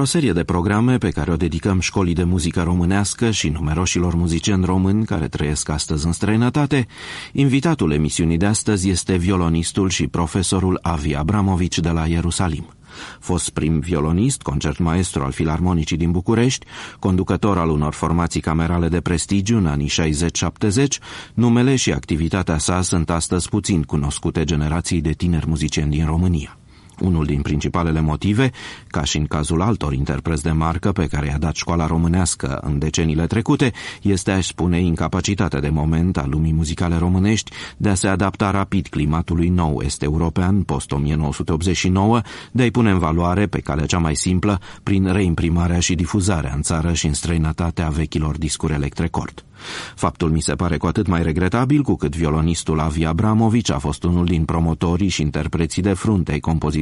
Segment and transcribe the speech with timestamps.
[0.00, 4.64] Într-o serie de programe pe care o dedicăm școlii de muzică românească și numeroșilor muzicieni
[4.64, 6.86] români care trăiesc astăzi în străinătate,
[7.32, 12.66] invitatul emisiunii de astăzi este violonistul și profesorul Avi Abramovici de la Ierusalim.
[13.18, 16.66] Fost prim violonist, concert maestru al Filarmonicii din București,
[16.98, 20.86] conducător al unor formații camerale de prestigiu în anii 60-70,
[21.34, 26.59] numele și activitatea sa sunt astăzi puțin cunoscute generații de tineri muzicieni din România.
[27.00, 28.50] Unul din principalele motive,
[28.86, 32.78] ca și în cazul altor interpreți de marcă pe care i-a dat școala românească în
[32.78, 38.08] deceniile trecute, este, aș spune, incapacitatea de moment a lumii muzicale românești de a se
[38.08, 44.16] adapta rapid climatului nou est-european post-1989, de a-i pune în valoare pe calea cea mai
[44.16, 49.44] simplă prin reimprimarea și difuzarea în țară și în străinătate a vechilor discuri electrecord.
[49.94, 54.02] Faptul mi se pare cu atât mai regretabil cu cât violonistul Avi Abramovici a fost
[54.02, 56.40] unul din promotorii și interpreții de frunte ai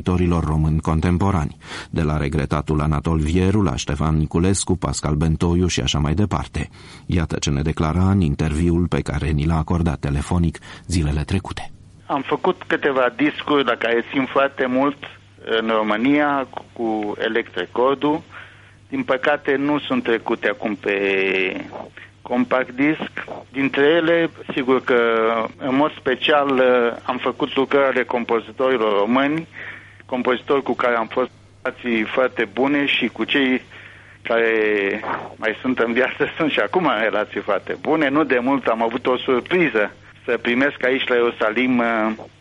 [0.09, 1.56] compozitorilor români contemporani,
[1.91, 6.69] de la regretatul Anatol Vieru la Ștefan Niculescu, Pascal Bentoiu și așa mai departe.
[7.06, 11.70] Iată ce ne declara în interviul pe care ni l-a acordat telefonic zilele trecute.
[12.06, 14.97] Am făcut câteva discuri la care simt foarte mult
[15.61, 18.20] în România cu electrecordul.
[18.89, 20.97] Din păcate nu sunt trecute acum pe
[22.23, 23.11] compact disc.
[23.53, 25.01] Dintre ele, sigur că
[25.59, 26.62] în mod special
[27.03, 29.47] am făcut lucrările compozitorilor români,
[30.09, 31.31] compozitori cu care am fost
[31.62, 33.62] relații foarte bune și cu cei
[34.23, 34.53] care
[35.37, 38.09] mai sunt în viață sunt și acum în relații foarte bune.
[38.09, 39.91] Nu de mult am avut o surpriză
[40.25, 41.83] să primesc aici la Ierusalim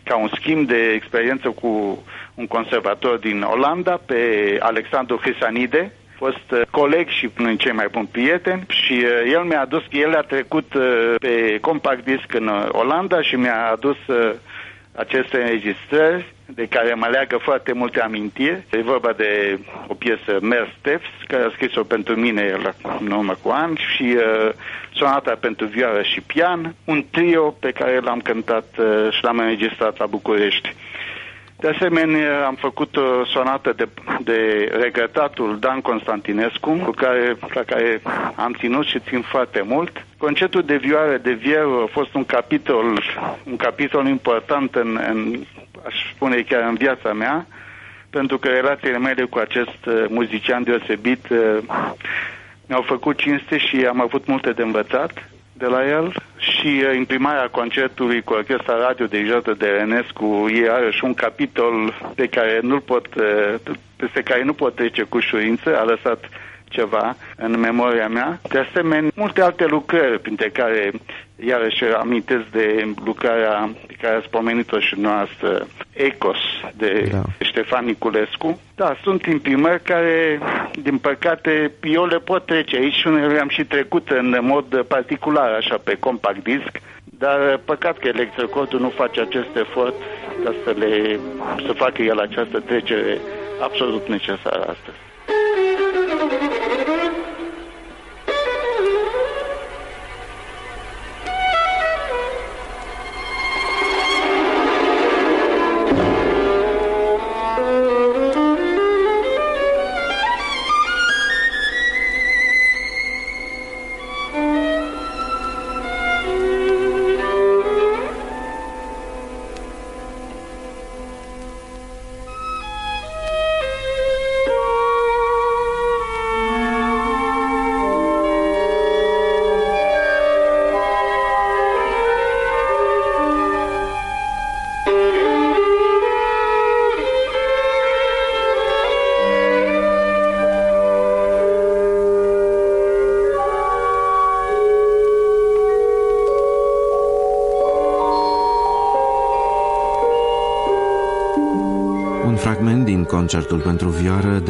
[0.04, 2.04] ca un schimb de experiență cu
[2.36, 4.22] un conservator din Olanda, pe
[4.60, 9.44] Alexandru Hisanide, fost uh, coleg și unul din cei mai buni prieteni și uh, el
[9.44, 13.98] mi-a adus, el a trecut uh, pe compact disc în Olanda și mi-a adus
[14.96, 18.64] aceste înregistrări de care mă leagă foarte multe amintiri.
[18.72, 22.56] E vorba de o piesă Mer Steffs, care a scris-o pentru mine
[23.00, 24.52] în urmă cu ani și uh,
[24.94, 29.98] sonata pentru vioară și pian, un trio pe care l-am cântat uh, și l-am înregistrat
[29.98, 30.76] la București.
[31.60, 33.88] De asemenea, am făcut o sonată de,
[34.22, 38.02] de regretatul Dan Constantinescu, cu care, la care
[38.36, 40.06] am ținut și țin foarte mult.
[40.18, 43.02] Concertul de vioară de Vieru a fost un capitol,
[43.44, 45.46] un capitol important în, în,
[45.88, 47.46] aș spune chiar în viața mea,
[48.10, 51.58] pentru că relațiile mele cu acest uh, muzician deosebit uh,
[52.68, 56.14] mi-au făcut cinste și am avut multe de învățat de la el.
[56.38, 62.28] Și uh, imprimarea concertului cu orchestra radio dirijată de Renescu e iarăși un capitol pe
[62.28, 63.54] care nu pot, uh,
[63.96, 66.30] peste care nu pot trece cu ușurință, a lăsat
[66.70, 68.40] ceva în memoria mea.
[68.50, 70.92] De asemenea, multe alte lucrări, printre care
[71.46, 76.38] iarăși amintesc de lucrarea pe care a spomenit-o și noastră, Ecos,
[76.76, 77.22] de da.
[77.40, 78.60] Ștefan Niculescu.
[78.76, 80.40] Da, sunt imprimări care,
[80.82, 85.52] din păcate, eu le pot trece aici și unele am și trecut în mod particular,
[85.52, 86.72] așa, pe compact disc,
[87.04, 89.96] dar păcat că electrocodul nu face acest efort
[90.44, 91.20] ca să, le,
[91.66, 93.18] să facă el această trecere
[93.62, 94.98] absolut necesară astăzi.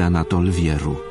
[0.08, 1.02] Anatol Vieru.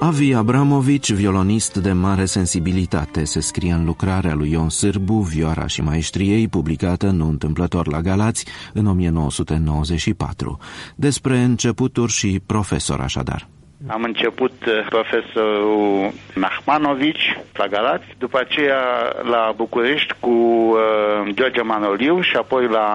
[0.00, 5.82] Avi Abramovici, violonist de mare sensibilitate, se scrie în lucrarea lui Ion Sârbu, Vioara și
[5.82, 10.58] Maestriei, publicată nu întâmplător la Galați în 1994,
[10.96, 13.48] despre începuturi și profesor așadar.
[13.86, 18.82] Am început uh, profesorul Nahmanovici la Galați, după aceea
[19.22, 22.88] la București cu uh, George Manoliu și apoi la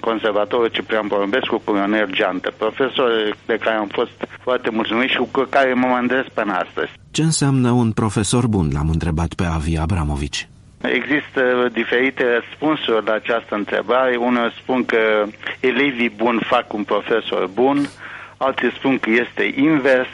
[0.00, 5.46] Conservatorul Ciprian Porumbescu cu Ionel Geantă, profesori de care am fost foarte mulțumit și cu
[5.50, 6.90] care mă mândresc până astăzi.
[7.10, 8.68] Ce înseamnă un profesor bun?
[8.72, 10.48] L-am întrebat pe Avi Abramovici.
[10.82, 14.16] Există diferite răspunsuri la această întrebare.
[14.16, 15.24] Unul spun că
[15.60, 17.88] elevii buni fac un profesor bun,
[18.36, 20.08] alții spun că este invers.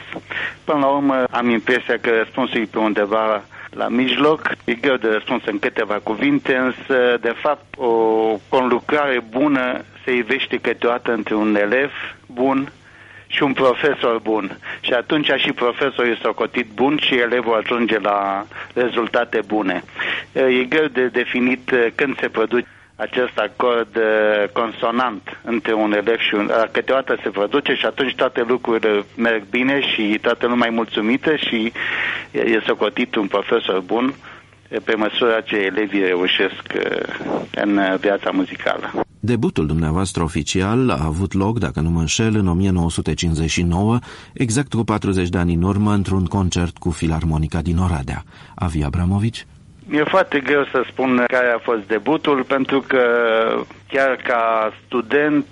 [0.63, 4.51] Până la urmă am impresia că răspunsul e pe undeva la mijloc.
[4.63, 7.93] E greu de răspuns în câteva cuvinte, însă, de fapt, o
[8.49, 11.91] conlucrare bună se ivește câteodată între un elev
[12.25, 12.71] bun
[13.27, 14.57] și un profesor bun.
[14.81, 19.83] Și atunci și profesorul este socotit bun și elevul ajunge la rezultate bune.
[20.33, 22.67] E greu de definit când se produce
[22.99, 23.97] acest acord
[24.53, 26.51] consonant între un elev și un...
[26.71, 31.71] Câteodată se produce și atunci toate lucrurile merg bine și toată lumea e mulțumită și
[32.31, 34.13] e socotit un profesor bun
[34.83, 36.63] pe măsura ce elevii reușesc
[37.55, 38.91] în viața muzicală.
[39.19, 43.99] Debutul dumneavoastră oficial a avut loc, dacă nu mă înșel, în 1959,
[44.33, 48.23] exact cu 40 de ani în urmă, într-un concert cu Filarmonica din Oradea.
[48.55, 49.45] Avi Abramovici?
[49.91, 53.03] Mi-e foarte greu să spun care a fost debutul, pentru că
[53.91, 55.45] chiar ca student,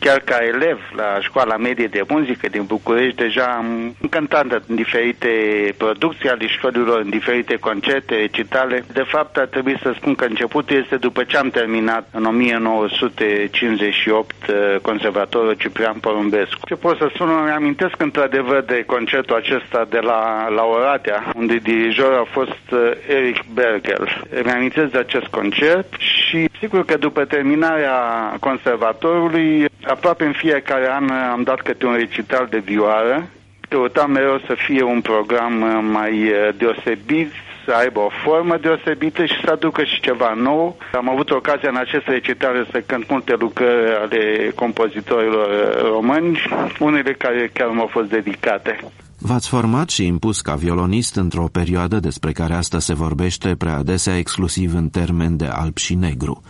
[0.00, 5.28] chiar ca elev la școala medie de muzică din București, deja am cântat în diferite
[5.76, 8.84] producții ale școlilor, în diferite concerte, recitale.
[8.92, 14.34] De fapt, ar trebui să spun că începutul este după ce am terminat în 1958
[14.82, 16.66] Conservatorul Ciprian Porumbescu.
[16.66, 21.56] Ce pot să spun, îmi amintesc într-adevăr de concertul acesta de la, la Oradea, unde
[21.56, 22.74] dirijor a fost
[23.08, 23.44] Eric
[23.80, 24.26] Bergel.
[24.30, 30.90] Îmi amintesc de acest concert și sigur că după terminarea lucrarea conservatorului, aproape în fiecare
[30.90, 33.28] an am dat câte un recital de vioară.
[33.68, 35.52] Căutam mereu să fie un program
[35.92, 37.32] mai eh, deosebit,
[37.64, 40.76] să aibă o formă deosebită și să aducă și ceva nou.
[40.92, 46.40] Am avut ocazia în acest recital să cânt multe lucrări ale compozitorilor eh, români,
[46.78, 48.78] unele care chiar m-au fost dedicate.
[49.20, 54.16] V-ați format și impus ca violonist într-o perioadă despre care asta se vorbește prea adesea
[54.16, 56.42] exclusiv în termen de alb și negru.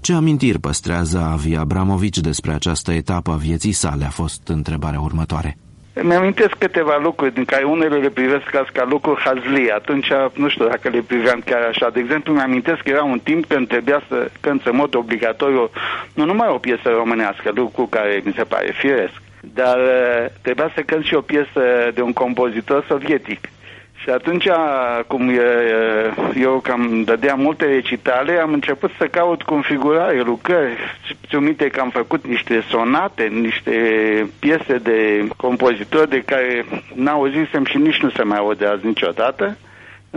[0.00, 5.56] Ce amintiri păstrează Avi Abramovici despre această etapă a vieții sale a fost întrebarea următoare.
[5.92, 9.70] Îmi amintesc câteva lucruri din care unele le privesc ca, ca lucruri hazli.
[9.70, 11.90] Atunci nu știu dacă le priveam chiar așa.
[11.90, 15.70] De exemplu, îmi amintesc că era un timp când trebuia să cânt în mod obligatoriu
[16.14, 19.20] nu numai o piesă românească, lucru care mi se pare firesc,
[19.54, 23.48] dar uh, trebuia să cânt și o piesă de un compozitor sovietic.
[24.06, 24.48] Și atunci,
[25.06, 25.30] cum
[26.40, 30.76] eu cam dădeam multe recitale, am început să caut configurare, lucrări.
[31.28, 33.72] Ți minte că am făcut niște sonate, niște
[34.38, 36.64] piese de compozitori de care
[36.94, 39.56] n-auzisem și nici nu se mai aude azi niciodată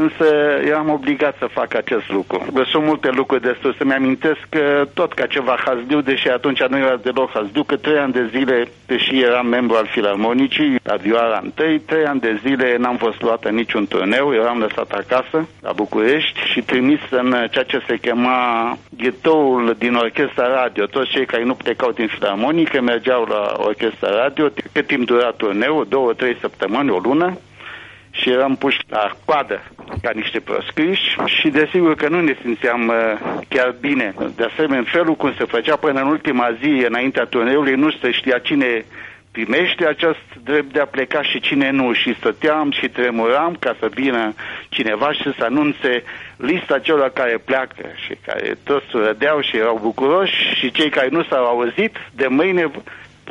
[0.03, 0.25] însă
[0.65, 2.45] eram obligat să fac acest lucru.
[2.71, 6.95] Sunt multe lucruri destul să-mi amintesc că tot ca ceva hazdiu, deși atunci nu era
[6.95, 11.79] deloc hazdiu, că trei ani de zile, deși eram membru al Filarmonicii, la vioara întâi,
[11.79, 16.39] trei ani de zile n-am fost luat în niciun turneu, eram lăsat acasă, la București,
[16.51, 20.85] și trimis în ceea ce se chema ghetoul din orchestra radio.
[20.85, 25.85] Toți cei care nu plecau din Filarmonică mergeau la orchestra radio, cât timp dura turneul,
[25.89, 27.37] două, trei săptămâni, o lună,
[28.19, 29.63] și eram puși la coadă
[30.01, 32.95] ca niște proscriși și desigur că nu ne simțeam uh,
[33.47, 34.13] chiar bine.
[34.35, 38.37] De asemenea, felul cum se făcea până în ultima zi, înaintea turneului, nu se știa
[38.37, 38.85] cine
[39.31, 41.93] primește acest drept de a pleca și cine nu.
[41.93, 44.33] Și stăteam și tremuram ca să vină
[44.69, 46.03] cineva și să anunțe
[46.37, 51.23] lista celor care pleacă și care toți rădeau și erau bucuroși și cei care nu
[51.23, 52.71] s-au auzit, de mâine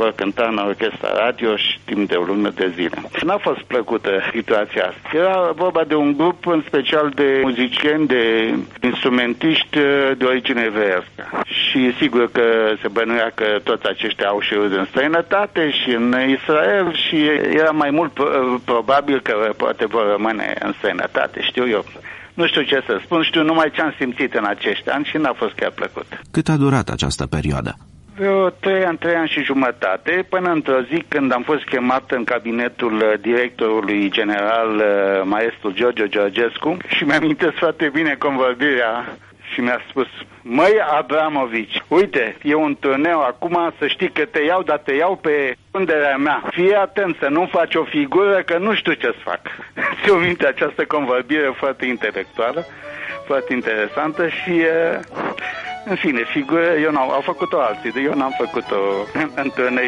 [0.01, 2.99] vor cânta în orchestra radio și timp de o lună de zile.
[3.23, 5.17] N-a fost plăcută situația asta.
[5.23, 8.25] Era vorba de un grup în special de muzicieni, de
[8.91, 9.79] instrumentiști
[10.21, 11.23] de origine evrească.
[11.45, 12.43] Și sigur că
[12.83, 17.17] se bănuia că toți aceștia au și în străinătate și în Israel și
[17.61, 18.13] era mai mult
[18.65, 21.85] probabil că poate vor rămâne în străinătate, știu eu.
[22.35, 25.33] Nu știu ce să spun, știu numai ce am simțit în acești ani și n-a
[25.33, 26.07] fost chiar plăcut.
[26.31, 27.77] Cât a durat această perioadă?
[28.19, 32.25] Vreo trei ani, trei ani și jumătate, până într-o zi când am fost chemat în
[32.25, 39.17] cabinetul uh, directorului general uh, maestru Giorgio Georgescu și mi-amintesc foarte bine convorbirea
[39.53, 40.07] și mi-a spus,
[40.43, 45.17] măi Abramovici, uite, e un turneu acum, să știi că te iau, dar te iau
[45.17, 46.43] pe underea mea.
[46.51, 49.41] Fii atent să nu faci o figură, că nu știu ce să fac.
[50.03, 52.67] Ți-o minte această convorbire foarte intelectuală,
[53.27, 54.99] foarte interesantă și uh,
[55.85, 58.77] în fine, figură, eu n-au, au făcut-o alții, eu n-am făcut-o
[59.43, 59.79] în, în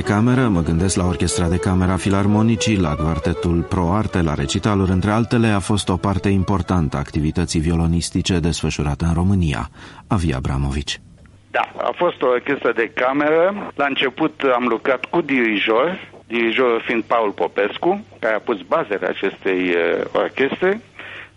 [0.00, 4.90] de cameră mă gândesc la orchestra de camera filarmonicii, la quartetul Pro Arte, la recitaluri,
[4.90, 9.68] între altele, a fost o parte importantă a activității violonistice desfășurată în România.
[10.06, 11.00] Avia Abramovici.
[11.50, 13.72] Da, a fost o orchestră de cameră.
[13.74, 19.60] La început am lucrat cu dirijor, dirijorul fiind Paul Popescu, care a pus bazele acestei
[19.68, 20.80] uh, orchestre.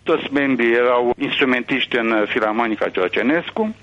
[0.04, 3.74] Toți membrii erau instrumentiști în Filarmonica Georgenescu.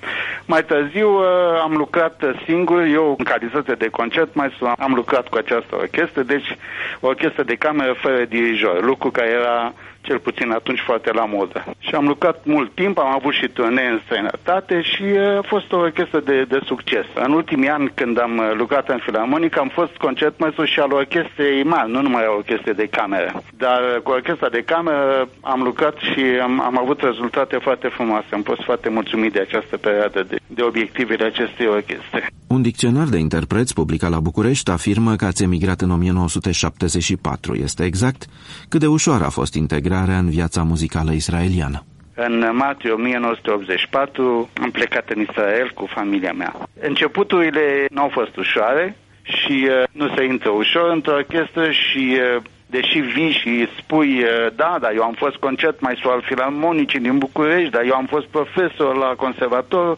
[0.45, 1.25] Mai târziu uh,
[1.61, 6.57] am lucrat singur, eu în calitate de concert mai am lucrat cu această orchestră, deci
[6.99, 11.65] o orchestră de cameră fără dirijor, lucru care era cel puțin atunci foarte la modă.
[11.79, 15.03] Și am lucrat mult timp, am avut și turnee în străinătate și
[15.37, 17.05] a fost o orchestră de, de succes.
[17.13, 21.91] În ultimii ani, când am lucrat în filarmonică, am fost concertmaestru și al orchestrei mari,
[21.91, 23.43] nu numai orchestre de cameră.
[23.57, 28.27] Dar cu orchestra de cameră am lucrat și am, am avut rezultate foarte frumoase.
[28.31, 32.29] Am fost foarte mulțumit de această perioadă de, de obiectivele acestei orchestre.
[32.47, 37.55] Un dicționar de interpreți publicat la București afirmă că ați emigrat în 1974.
[37.55, 38.25] Este exact?
[38.69, 39.53] Cât de ușor a fost
[39.91, 41.83] integrarea în viața muzicală israeliană?
[42.15, 46.53] În martie 1984 am plecat în Israel cu familia mea.
[46.81, 52.41] Începuturile nu au fost ușoare și uh, nu se intră ușor într-o orchestră și uh,
[52.65, 57.17] deși vii și spui, uh, da, da, eu am fost concert mai al filarmonicii din
[57.17, 59.97] București, dar eu am fost profesor la conservator,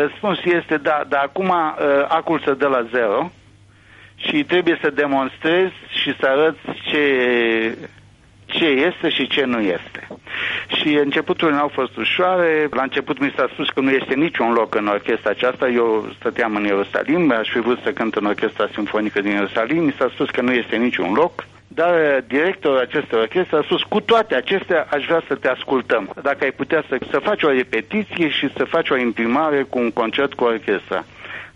[0.00, 1.52] răspunsul este da, dar acum
[2.08, 3.30] acul se dă la zero
[4.14, 7.02] și trebuie să demonstrezi și să arăți ce,
[8.48, 10.06] ce este și ce nu este.
[10.66, 12.68] Și începutul nu au fost ușoare.
[12.70, 15.68] La început mi s-a spus că nu este niciun loc în orchestra aceasta.
[15.68, 19.84] Eu stăteam în Ierusalim, aș fi vrut să cânt în orchestra simfonică din Ierusalim.
[19.84, 21.46] Mi s-a spus că nu este niciun loc.
[21.68, 26.10] Dar uh, directorul acestei orchestre a spus, cu toate acestea aș vrea să te ascultăm.
[26.22, 29.90] Dacă ai putea să, să faci o repetiție și să faci o imprimare cu un
[29.90, 31.04] concert cu orchestra.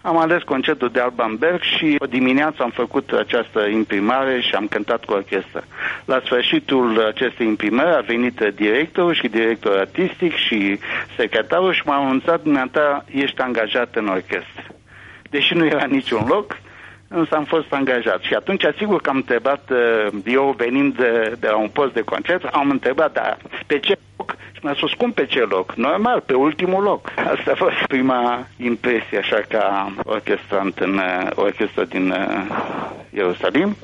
[0.02, 4.66] Am ales concertul de Alban Berg și o dimineață am făcut această imprimare și am
[4.66, 5.62] cântat cu orchestra.
[6.04, 10.78] La sfârșitul acestei imprimări a venit directorul și directorul artistic și
[11.16, 14.64] secretarul și m-a anunțat, dumneata, ești angajat în orchestră.
[15.30, 16.58] Deși nu era niciun loc,
[17.08, 18.20] însă am fost angajat.
[18.20, 22.00] Și atunci, sigur că am întrebat, uh, eu venind de, de la un post de
[22.00, 24.36] concert, am întrebat, dar pe ce loc?
[24.62, 25.72] Și mi-a spus, cum pe ce loc?
[25.74, 27.12] Normal, pe ultimul loc.
[27.34, 32.18] Asta a fost prima impresie, așa ca orchestrant în uh, orchestra din uh,
[33.10, 33.76] Ierusalim.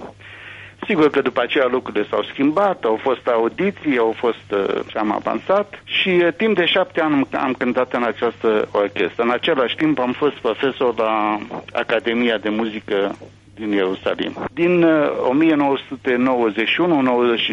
[0.87, 5.13] Sigur că după aceea lucrurile s-au schimbat, au fost audiții, au fost uh, și am
[5.13, 9.23] avansat și uh, timp de șapte ani am cântat în această orchestră.
[9.23, 11.39] În același timp am fost profesor la
[11.73, 13.17] Academia de Muzică
[13.59, 14.37] din Ierusalim.
[14.53, 15.11] Din uh,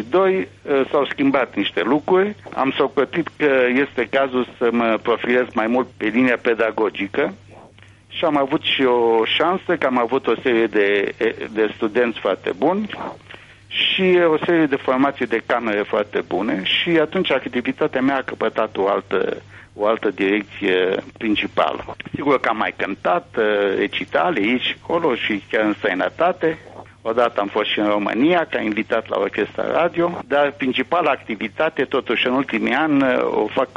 [0.04, 0.46] 1991-92 uh,
[0.90, 2.34] s-au schimbat niște lucruri.
[2.54, 7.34] Am socotit că este cazul să mă profilez mai mult pe linia pedagogică
[8.08, 11.14] și am avut și o șansă că am avut o serie de,
[11.52, 12.88] de studenți foarte buni
[13.68, 18.76] și o serie de formații de camere foarte bune și atunci activitatea mea a căpătat
[18.76, 19.42] o altă,
[19.76, 21.96] o altă direcție principală.
[22.14, 23.36] Sigur că am mai cântat
[23.78, 26.58] recitale aici și acolo și chiar în străinătate.
[27.02, 32.26] Odată am fost și în România ca invitat la orchestra radio, dar principala activitate, totuși
[32.26, 33.68] în ultimii ani, o fac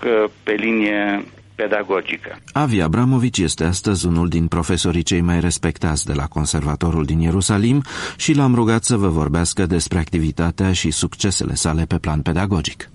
[0.43, 1.25] pe linie
[1.55, 2.37] pedagogică.
[2.51, 7.83] Avi Abramovici este astăzi unul din profesorii cei mai respectați de la Conservatorul din Ierusalim
[8.17, 12.89] și l-am rugat să vă vorbească despre activitatea și succesele sale pe plan pedagogic.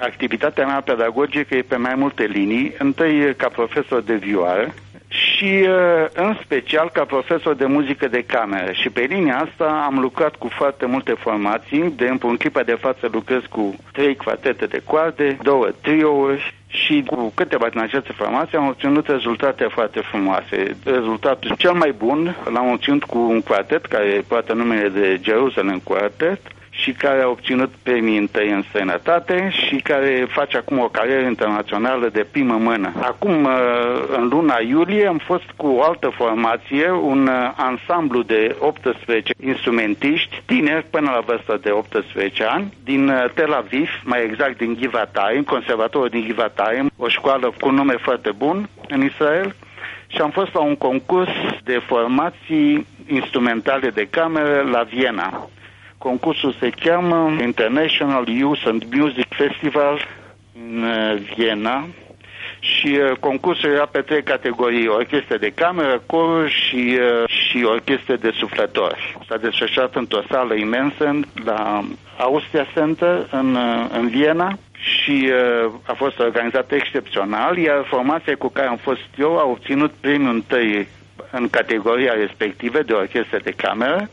[0.00, 2.74] Activitatea mea pedagogică e pe mai multe linii.
[2.78, 4.74] Întâi ca profesor de vioară,
[5.10, 8.72] și uh, în special ca profesor de muzică de cameră.
[8.72, 11.80] Și pe linia asta am lucrat cu foarte multe formații.
[11.80, 17.02] De exemplu, în clipa de față lucrez cu trei quartete de coarde, două triouri și
[17.06, 20.76] cu câteva din aceste formații am obținut rezultate foarte frumoase.
[20.84, 26.40] Rezultatul cel mai bun l-am obținut cu un quartet care poate numele de Jerusalem Quartet,
[26.70, 32.08] și care a obținut premii întâi în străinătate și care face acum o carieră internațională
[32.08, 32.92] de primă mână.
[33.00, 33.50] Acum, uh,
[34.16, 40.42] în luna iulie, am fost cu o altă formație, un uh, ansamblu de 18 instrumentiști,
[40.46, 45.42] tineri până la vârsta de 18 ani, din uh, Tel Aviv, mai exact din Givatayim,
[45.42, 49.54] conservatorul din Givatayim, o școală cu un nume foarte bun în Israel,
[50.06, 51.30] și am fost la un concurs
[51.64, 55.48] de formații instrumentale de cameră la Viena.
[56.08, 60.06] Concursul se cheamă International Youth and Music Festival
[60.54, 61.86] în uh, Viena
[62.60, 68.16] și uh, concursul era pe trei categorii, orchestre de cameră, cor și, uh, și orchestre
[68.16, 69.16] de suflători.
[69.28, 71.84] S-a desfășurat într-o sală imensă la
[72.18, 73.56] Austria Center în,
[73.92, 75.30] în Viena și
[75.64, 80.34] uh, a fost organizat excepțional, iar formația cu care am fost eu a obținut premiul
[80.34, 80.88] întâi
[81.30, 84.08] în categoria respectivă de orchestră de cameră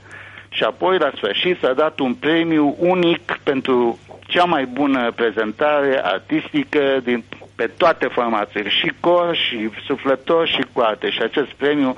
[0.58, 7.00] și apoi la sfârșit s-a dat un premiu unic pentru cea mai bună prezentare artistică
[7.04, 7.24] din,
[7.56, 11.10] pe toate formațiile, și cor, și suflător, și coarte.
[11.10, 11.98] Și acest premiu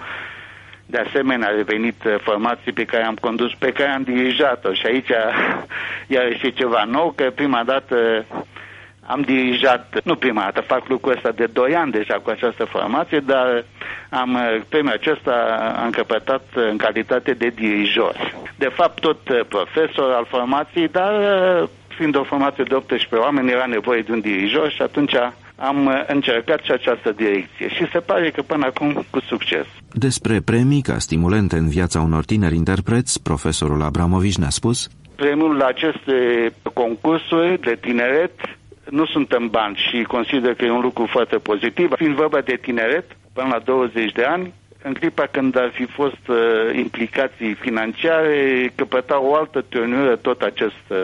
[0.85, 4.73] de asemenea a revenit uh, formații pe care am condus, pe care am dirijat-o.
[4.73, 5.09] Și aici
[6.15, 8.25] iar este ceva nou, că prima dată
[9.13, 13.19] am dirijat, nu prima dată, fac lucrul ăsta de 2 ani deja cu această formație,
[13.19, 13.65] dar
[14.09, 15.35] am, uh, premiul acesta
[15.83, 18.15] am căpătat în calitate de dirijor.
[18.55, 21.13] De fapt, tot uh, profesor al formației, dar
[21.97, 25.15] fiind o formație de 18 oameni, era nevoie de un dirijor și atunci
[25.55, 29.65] am uh, încercat și această direcție și se pare că până acum cu succes.
[29.93, 35.65] Despre premii ca stimulente în viața unor tineri interpreți, profesorul Abramovici ne-a spus Premiul la
[35.65, 36.13] aceste
[36.73, 38.31] concursuri de tineret
[38.89, 41.91] nu sunt în bani și consider că e un lucru foarte pozitiv.
[41.95, 44.53] Fiind vorba de tineret, până la 20 de ani,
[44.83, 46.37] în clipa când ar fi fost uh,
[46.75, 50.97] implicații financiare, căpăta o altă turnură tot acest uh,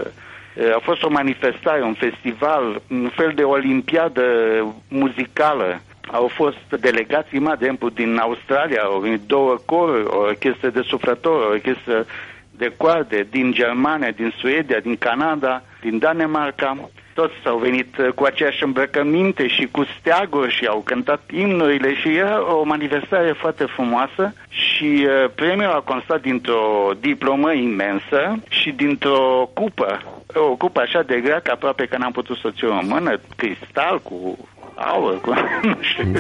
[0.75, 4.23] a fost o manifestare, un festival, un fel de olimpiadă
[4.87, 5.81] muzicală.
[6.11, 10.81] Au fost delegații mari, de exemplu, din Australia, au venit două coruri, o orchestră de
[10.81, 12.05] suflători, o orchestră
[12.51, 18.23] de coarde, din Germania, din Suedia, din Canada, din Danemarca toți s-au venit uh, cu
[18.23, 24.33] aceeași îmbrăcăminte și cu steaguri și au cântat imnurile și era o manifestare foarte frumoasă
[24.49, 30.01] și uh, premiul a constat dintr-o diplomă imensă și dintr-o cupă,
[30.33, 33.19] o cupă așa de grea că aproape că n-am putut să o țin în mână,
[33.35, 34.37] cristal cu
[34.75, 35.33] aur, cu,
[35.69, 36.11] nu știu.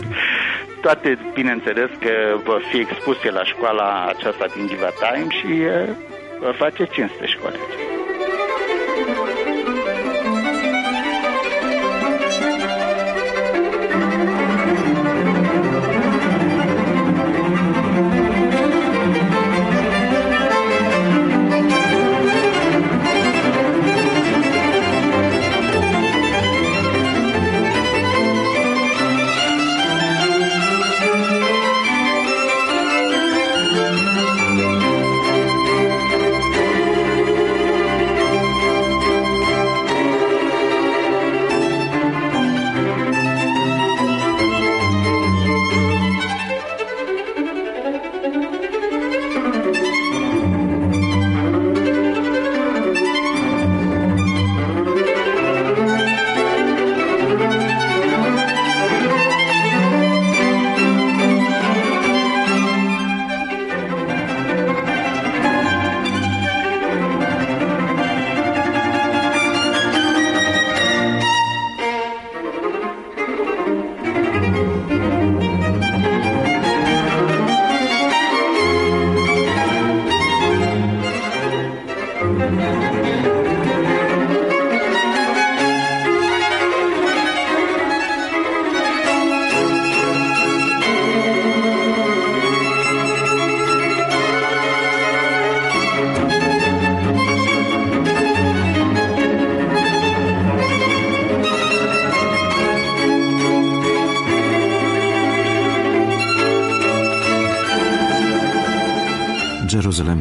[0.81, 5.89] Toate, bineînțeles, că vor fi expuse la școala aceasta din Time și uh,
[6.39, 7.55] vor face cinste școala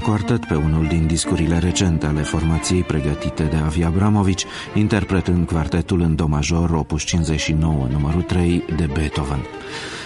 [0.05, 6.17] Quartet pe unul din discurile recente ale formației pregătite de Avi Abramovici, interpretând quartetul în
[6.17, 9.39] do major opus 59, numărul 3 de Beethoven.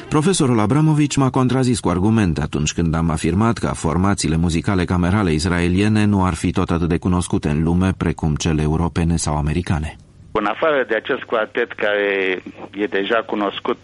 [0.08, 6.04] Profesorul Abramovici m-a contrazis cu argumente atunci când am afirmat că formațiile muzicale camerale israeliene
[6.04, 9.96] nu ar fi tot atât de cunoscute în lume precum cele europene sau americane.
[10.32, 13.78] În afară de acest quartet care e deja cunoscut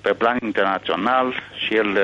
[0.00, 1.34] pe plan internațional
[1.66, 1.98] și el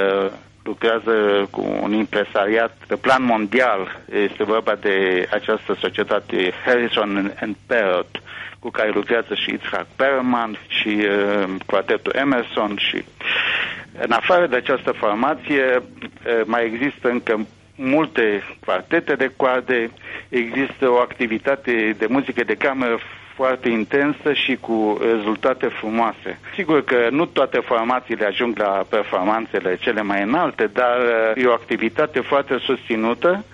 [0.68, 4.00] lucrează cu un impresariat pe plan mondial.
[4.12, 8.22] Este vorba de această societate Harrison and Parrott,
[8.58, 13.04] cu care lucrează și Itzhak Perlman și uh, quartetul Emerson și
[14.00, 19.90] în afară de această formație uh, mai există încă multe quartete de coarde,
[20.28, 22.98] există o activitate de muzică de cameră
[23.38, 26.38] foarte intensă și cu rezultate frumoase.
[26.54, 30.96] Sigur că nu toate formațiile ajung la performanțele cele mai înalte, dar
[31.36, 33.44] uh, e o activitate foarte susținută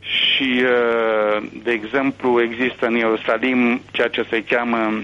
[0.00, 5.00] și, uh, de exemplu, există în Ierusalim ceea ce se cheamă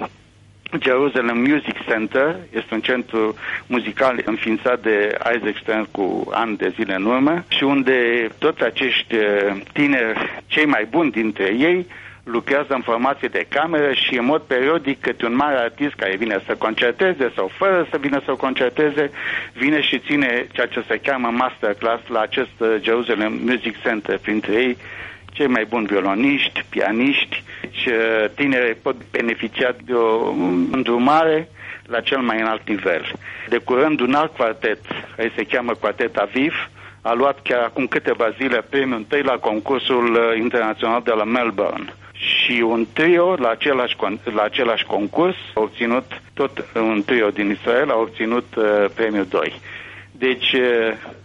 [0.82, 3.34] Jerusalem Music Center este un centru
[3.66, 9.14] muzical înființat de Isaac Stern cu ani de zile în urmă și unde toți acești
[9.14, 11.86] uh, tineri, cei mai buni dintre ei,
[12.30, 16.42] lucrează în formație de cameră și în mod periodic câte un mare artist care vine
[16.46, 19.10] să concerteze sau fără să vină să concerteze,
[19.52, 24.52] vine și ține ceea ce se cheamă masterclass la acest uh, Jerusalem Music Center, printre
[24.52, 24.76] ei
[25.32, 30.30] cei mai buni violoniști, pianiști și uh, tineri pot beneficia de o
[30.72, 31.48] îndrumare
[31.86, 33.12] la cel mai înalt nivel.
[33.48, 34.78] De curând un alt quartet,
[35.16, 36.54] care se cheamă Quartet Aviv,
[37.02, 41.92] a luat chiar acum câteva zile premiul întâi la concursul uh, internațional de la Melbourne
[42.18, 43.96] și un trio la același,
[44.34, 49.60] la același concurs a obținut, tot un trio din Israel a obținut uh, premiul 2.
[50.12, 50.60] Deci uh,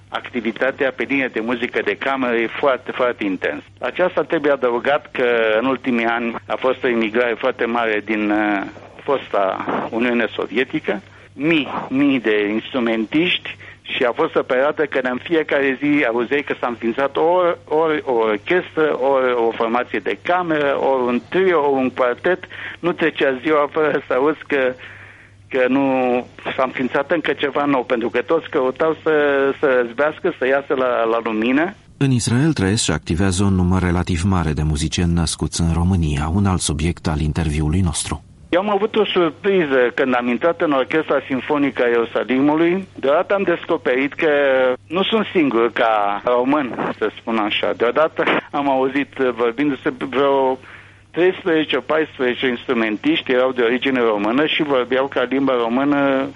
[0.10, 3.64] activitatea pe linie de muzică de cameră e foarte, foarte intens.
[3.80, 8.62] Aceasta trebuie adăugat că în ultimii ani a fost o imigrare foarte mare din uh,
[9.04, 11.02] fosta Uniune Sovietică,
[11.34, 16.56] mii, mii de instrumentiști și a fost o perioadă când în fiecare zi auzeai că
[16.60, 21.82] s-a înființat ori, ori o orchestră, ori o formație de cameră, ori un trio, ori
[21.84, 22.43] un quartet.
[22.80, 24.74] Nu trecea ziua fără să auzi că,
[25.50, 25.86] că nu
[26.56, 29.13] s-a înființat încă ceva nou, pentru că toți căutau să,
[29.60, 31.74] să răzbească, să iasă la, la lumină.
[31.98, 36.46] În Israel trăiesc și activează un număr relativ mare de muzicieni născuți în România, un
[36.46, 38.24] alt subiect al interviului nostru.
[38.54, 42.88] Eu am avut o surpriză când am intrat în Orchestra Sinfonică a Ierusalimului.
[42.96, 44.30] Deodată am descoperit că
[44.88, 47.74] nu sunt singur ca român, să spun așa.
[47.78, 50.60] Deodată am auzit vorbindu-se vreo 13-14
[52.50, 56.28] instrumentiști erau de origine română și vorbeau ca limba română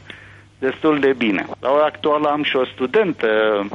[0.59, 1.45] destul de bine.
[1.59, 3.27] La ora actuală am și o studentă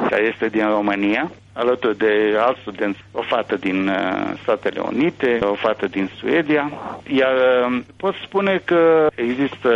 [0.08, 3.94] care este din România, alături de alți studenți, o fată din uh,
[4.42, 6.70] Statele Unite, o fată din Suedia,
[7.06, 9.72] iar uh, pot spune că există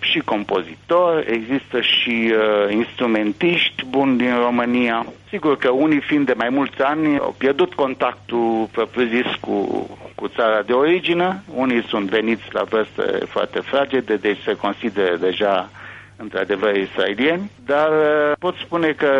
[0.00, 5.06] și compozitori, există și uh, instrumentiști buni din România.
[5.28, 10.62] Sigur că unii fiind de mai mulți ani au pierdut contactul propriu-zis cu, cu țara
[10.62, 15.70] de origine, unii sunt veniți la vârstă foarte fragede, deci se consideră deja
[16.18, 19.12] într-adevăr israelieni, dar uh, pot spune că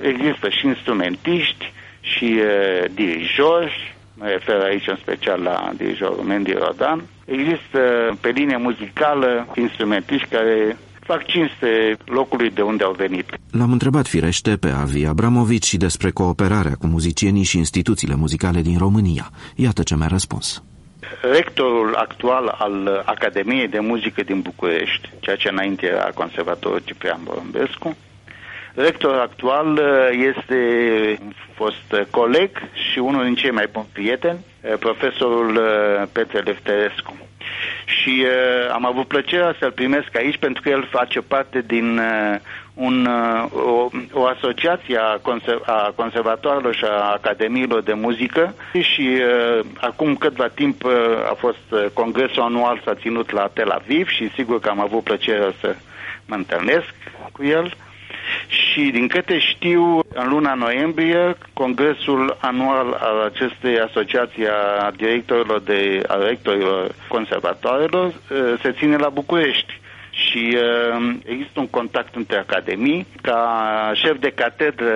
[0.00, 7.02] există și instrumentiști și uh, dirijori, mă refer aici în special la dirijorul Mendy Rodan.
[7.24, 7.80] Există
[8.20, 13.26] pe linie muzicală instrumentiști care fac cinste locului de unde au venit.
[13.50, 18.78] L-am întrebat firește pe Avi Abramovici și despre cooperarea cu muzicienii și instituțiile muzicale din
[18.78, 19.30] România.
[19.54, 20.62] Iată ce mi-a răspuns
[21.20, 27.96] rectorul actual al Academiei de Muzică din București, ceea ce înainte era Conservatorul Ciprian Borumbescu.
[28.74, 30.56] Rectorul actual uh, este
[31.54, 32.50] fost coleg
[32.90, 37.16] și unul din cei mai buni prieteni, uh, profesorul uh, Petre Lefterescu.
[37.84, 42.38] Și uh, am avut plăcerea să-l primesc aici pentru că el face parte din uh,
[42.74, 49.08] un, uh, o, o asociație a, conser- a conservatoarelor și a academiilor de muzică și
[49.10, 50.92] uh, acum câtva timp uh,
[51.30, 55.02] a fost uh, congresul anual s-a ținut la Tel Aviv și sigur că am avut
[55.02, 55.76] plăcerea să
[56.26, 56.94] mă întâlnesc
[57.32, 57.74] cu el.
[58.48, 66.02] Și din câte știu, în luna noiembrie, congresul anual al acestei asociații a directorilor de
[66.06, 69.80] a rectorilor conservatoarelor uh, se ține la București
[70.10, 73.06] și uh, există un contact între academii.
[73.22, 73.40] Ca
[73.94, 74.92] șef de catedră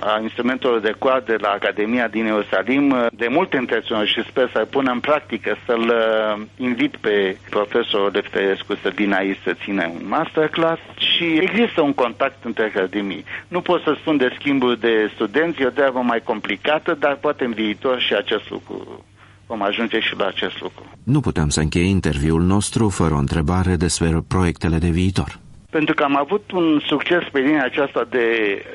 [0.00, 4.66] a instrumentelor de coadă la Academia din Ierusalim, uh, de multe intenționări și sper să
[4.70, 10.08] pună în practică să-l uh, invit pe profesorul Lefterescu să vină aici să țină un
[10.08, 13.24] masterclass și există un contact între academii.
[13.48, 17.44] Nu pot să spun de schimbul de studenți, e o treabă mai complicată, dar poate
[17.44, 19.04] în viitor și acest lucru
[19.46, 20.84] vom ajunge și la acest lucru.
[21.02, 25.38] Nu putem să încheie interviul nostru fără o întrebare despre proiectele de viitor.
[25.70, 28.26] Pentru că am avut un succes pe linia aceasta de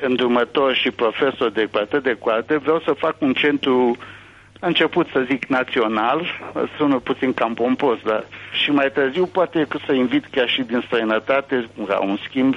[0.06, 3.96] îndrumător și profesor de quartet de coarte, vreau să fac un centru
[4.62, 6.26] a început să zic național,
[6.76, 8.24] sună puțin cam pompos, dar
[8.62, 12.56] și mai târziu poate că să invit chiar și din străinătate la un schimb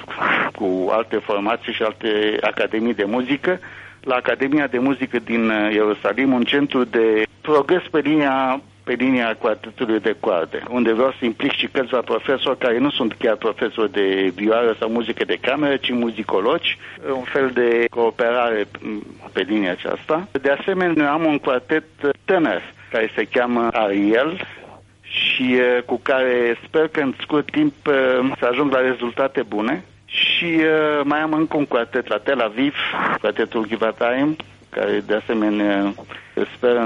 [0.54, 3.60] cu alte formații și alte academii de muzică,
[4.06, 10.00] la Academia de Muzică din Ierusalim, un centru de progres pe linia pe linia quartetului
[10.00, 14.32] de coarde, unde vreau să implic și câțiva profesori care nu sunt chiar profesori de
[14.34, 16.78] vioară sau muzică de cameră, ci muzicologi,
[17.16, 18.66] un fel de cooperare
[19.32, 20.28] pe linia aceasta.
[20.42, 21.84] De asemenea, am un quartet
[22.24, 24.46] tânăr care se cheamă Ariel,
[25.08, 27.74] și cu care sper că în scurt timp
[28.38, 29.84] să ajung la rezultate bune.
[30.36, 30.60] Și
[31.02, 32.74] mai am încă un quartet la Tel Aviv,
[33.20, 34.36] quartetul Givataim,
[34.70, 35.94] care de asemenea
[36.56, 36.76] sper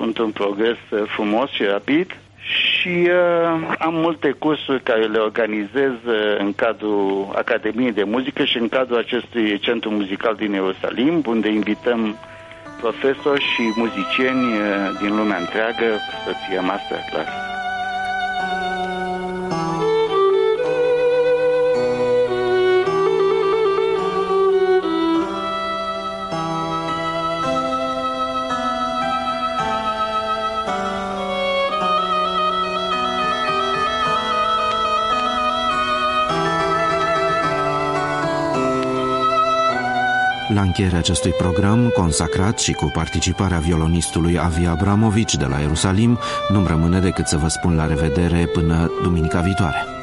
[0.00, 2.16] într-un progres frumos și rapid
[2.46, 8.58] și uh, am multe cursuri care le organizez uh, în cadrul Academiei de Muzică și
[8.58, 12.16] în cadrul acestui centru muzical din Ierusalim, unde invităm
[12.80, 14.44] profesori și muzicieni
[15.00, 15.86] din lumea întreagă
[16.24, 17.28] să fie masterclass.
[40.64, 47.00] Încheierea acestui program, consacrat și cu participarea violonistului Avi Abramovici de la Ierusalim, nu-mi rămâne
[47.00, 49.93] decât să vă spun la revedere până duminica viitoare.